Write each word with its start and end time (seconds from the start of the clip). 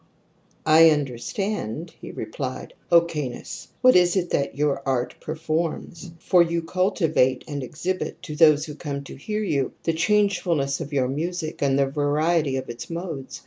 "I 0.65 0.89
understand," 0.89 1.93
he 2.01 2.09
replied, 2.09 2.73
"© 2.91 3.07
Canus, 3.07 3.67
what 3.81 3.95
it 3.95 3.99
is 3.99 4.13
that 4.29 4.57
your 4.57 4.81
art 4.83 5.13
performs; 5.19 6.09
for 6.17 6.41
you 6.41 6.63
cultivate 6.63 7.43
and. 7.47 7.61
exhibit 7.61 8.19
to 8.23 8.35
those 8.35 8.65
who 8.65 8.73
come 8.73 9.03
to 9.03 9.15
hear 9.15 9.43
you 9.43 9.73
the 9.83 9.93
changefulness 9.93 10.81
of 10.81 10.91
your 10.91 11.07
music 11.07 11.61
and 11.61 11.77
the 11.77 11.85
variety 11.85 12.55
of 12.57 12.67
its 12.67 12.89
modes. 12.89 13.39